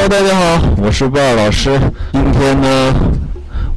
[0.00, 1.76] Hello，大家好，我是鲍尔老师。
[2.12, 2.94] 今天呢，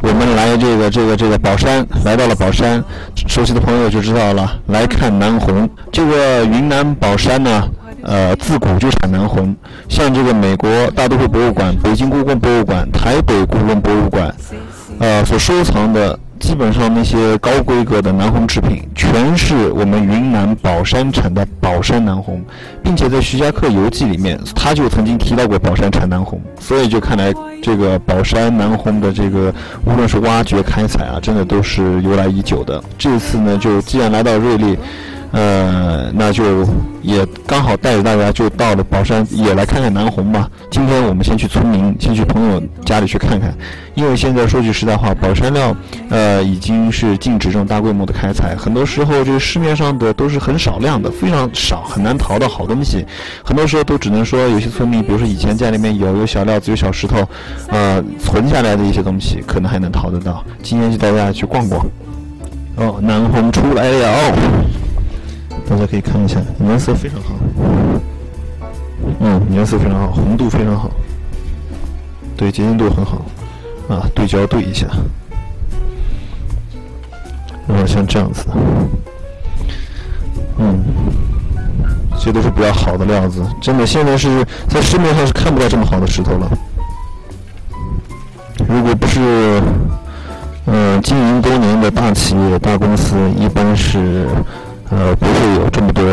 [0.04, 2.83] 我们来这个这个这个宝山，来到了宝山，
[3.28, 4.60] 熟悉的朋友就知道了。
[4.68, 7.67] 来看南红，这个云南宝山呢，
[8.03, 9.56] 呃，自古就产南红。
[9.89, 14.31] 像这个美国大都会博物馆、北京故宫博物馆、台北故宫博物馆，
[14.99, 16.20] 呃，所收藏的。
[16.41, 22.43] 基本上那些高规格的南红制品，全是我们云南保山产的保山南红，
[22.83, 29.53] 并且在徐霞客游记里面，他就曾经提到过保山产南红，所以就看来这个保山南红的这个
[29.85, 32.83] 无论是挖掘开采啊，真的都是由来已久的。
[32.97, 34.77] 这次呢，就既然来到瑞丽。
[35.31, 36.67] 呃，那就
[37.02, 40.49] 也刚好带着大家就到了宝山，也来看看南红吧。
[40.70, 43.53] 今天我们先去村民，先去朋友家里去看看，
[43.95, 45.75] 因为现在说句实在话，宝山料
[46.09, 53.05] 呃已经是禁止这种大规模的开采，很多时候这个市面上的都是很少量的，非常少，很难淘到好东西。
[53.44, 57.25] 很多时候都只能说有些村民，比如说以前家里面有有小料子、有小石头，
[57.70, 60.44] 呃，存下来的一些东西，可能还能淘得到。
[60.61, 61.86] 今天就带大家去逛逛。
[62.75, 64.61] 哦，南红出来了。
[65.72, 67.33] 大家可以看一下，颜色非常好。
[69.22, 70.91] 嗯，颜色非常好，红度非常好，
[72.36, 73.22] 对，洁净度很好。
[73.88, 74.86] 啊，对焦对一下，
[77.66, 78.45] 然后像这样子，
[80.58, 80.83] 嗯，
[82.19, 86.52] 这都是比较好的料子，真的，现在是在市面上是看不到这么好的石头了。
[88.67, 89.61] 如果不是，
[90.66, 94.27] 嗯，经营多年的大企业、大公司，一般是。
[94.92, 96.03] 呃，不会有这么多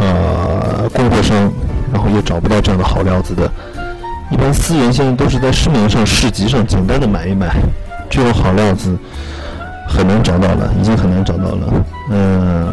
[0.00, 1.36] 呃供货商，
[1.92, 3.50] 然后也找不到这样的好料子的。
[4.30, 7.54] 一般私人现在都是在市面上、市集上简单的买一买，
[8.08, 8.96] 这种好料子
[9.88, 11.84] 很难找到了，已经很难找到了。
[12.10, 12.72] 嗯，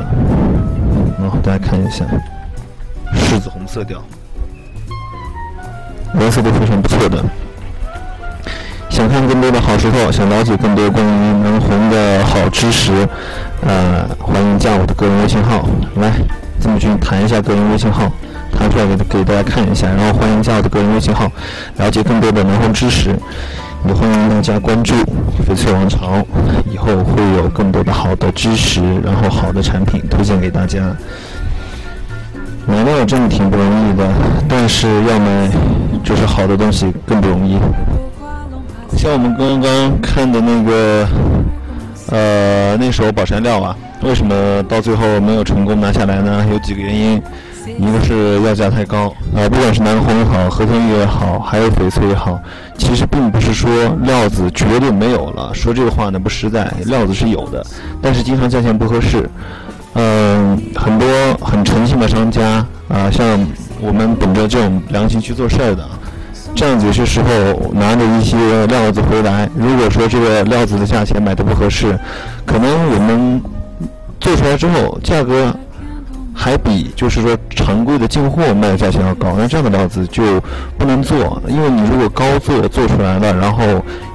[1.19, 2.06] 然后大家看一下，
[3.13, 4.02] 柿子红色调，
[6.19, 7.23] 颜色都非常不错的。
[8.90, 13.07] 想看更多的好石头，想了解更多关于南红的好知识，
[13.62, 15.68] 呃，欢迎加我的个人微信号。
[15.96, 16.12] 来，
[16.59, 18.12] 这么去弹一下个人微信号，
[18.52, 19.88] 弹出来给给大家看一下。
[19.88, 21.30] 然后欢迎加我的个人微信号，
[21.78, 23.16] 了解更多的南红知识。
[23.88, 24.94] 也欢迎大家关注
[25.47, 26.22] 翡翠王朝，
[26.70, 30.80] 以后会有更多的好的知识，然后好的产品推荐给大家。
[32.68, 34.06] 买料真的挺不容易的，
[34.50, 35.50] 但是要买
[36.03, 37.58] 就是好的东西更不容易。
[38.97, 41.08] 像我们刚刚看的那个，
[42.12, 46.46] 呃，那时候宝山料啊，为什么到最后没有成功拿下来呢？
[46.52, 47.22] 有几个原因，
[47.78, 52.40] 一个是要价太高啊，不管是南红也好，和田玉也好，还有翡翠也好，
[52.78, 53.70] 其实并不是说
[54.02, 57.64] 料子绝对没有了，说这个话呢不实在，料子是有的，
[58.02, 59.30] 但是经常价钱不合适，
[59.94, 61.08] 嗯，很多
[61.41, 63.40] 很诚信的商家啊，像
[63.80, 65.88] 我们本着这种良心去做事儿的。
[66.59, 68.36] 这样子有些时候拿着一些
[68.68, 71.97] 料子回来，如果说这个料子的价钱买的不合适，
[72.46, 73.42] 可能我们
[74.20, 75.56] 做出来之后价格
[76.36, 80.22] 还比就是说常规的进货卖的价钱要高，那这样的料子就
[80.78, 83.64] 不能做，因为你如果高做做出来了，然后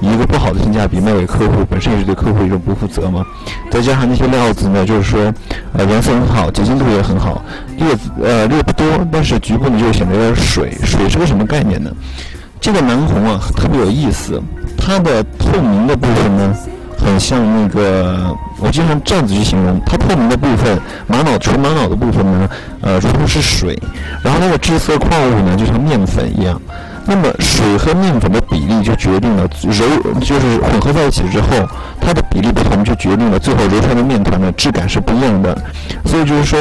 [0.03, 3.25] 以一个不好的性价比卖给客户，本身也是对客户一种不负责嘛。
[3.71, 5.33] 再加上那些料子呢，就是说
[5.73, 7.43] 呃颜色很好，洁净度也很好，
[7.79, 7.87] 裂
[8.23, 10.77] 呃裂不多，但是局部呢就显得有点水。
[10.85, 11.91] 水是个什么概念呢？
[12.65, 14.43] 这个南红啊，特别有意思，
[14.75, 16.57] 它的透明的部分呢，
[16.99, 22.49] 很像那个，我经常这样子去形容，它透明的部分，玛瑙纯玛瑙的部分呢，
[22.81, 23.79] 呃，如同是水，
[24.23, 26.59] 然后那个致色矿物呢，就像面粉一样。
[27.07, 29.85] 那么水和面粉的比例就决定了揉，
[30.21, 31.49] 就是混合在一起之后，
[32.01, 35.55] 它的比例不同，就决定了最后揉出来的面团的质感是不一样的。
[36.07, 36.59] 所以就是说，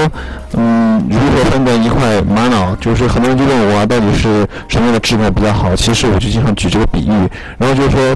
[0.58, 1.18] 嗯，如
[1.53, 2.75] 何判断一块玛瑙？
[2.78, 5.75] 就是很多人就问我啊，到底是什么样的质感比较好？
[5.75, 8.16] 其实我就经常举这个比喻，然后就是说。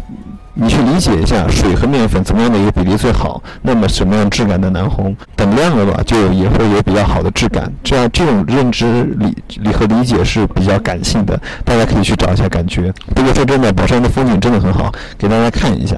[0.60, 7.72] 你去理解一下水和面粉怎么样的一个比例最好，那么什么样质感的南红等量了吧，就也会有比较好的质感。
[7.84, 12.92] 这样这种认知理理和理解是比较感性的，大家可以去找一下感觉。
[13.14, 15.96] 不过说真的，宝山的风景真的很好，给大家看一下，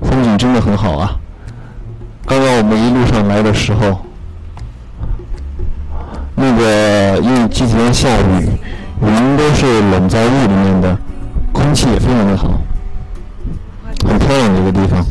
[0.00, 1.16] 风景真的很好啊。
[2.26, 4.07] 刚刚我们一路上来的时候，那
[6.58, 8.48] 这个因为这几天下雨
[9.00, 10.98] 云都是冷在雾里面的
[11.52, 12.60] 空气也非常的好
[14.04, 15.06] 很漂亮的一个地方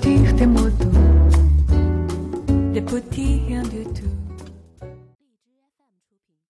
[0.00, 0.72] tiktok
[2.72, 4.11] deputy and tout.